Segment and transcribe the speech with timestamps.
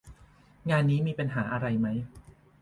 [0.69, 1.87] งานนี้มีปัญหาอะไรไหม